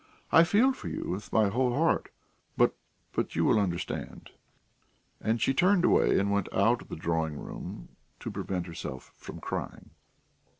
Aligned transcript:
"I 0.31 0.43
feel 0.45 0.73
for 0.73 0.87
you 0.87 1.11
with 1.11 1.31
my 1.31 1.49
whole 1.49 1.75
heart, 1.75 2.09
but... 2.57 2.73
but 3.11 3.35
you 3.35 3.45
will 3.45 3.59
understand...." 3.59 4.31
And 5.19 5.39
she 5.39 5.53
turned 5.53 5.85
away 5.85 6.17
and 6.17 6.31
went 6.31 6.51
out 6.51 6.81
of 6.81 6.87
the 6.87 6.95
drawing 6.95 7.35
room 7.37 7.89
to 8.21 8.31
prevent 8.31 8.65
herself 8.65 9.13
from 9.15 9.39
crying. 9.39 9.91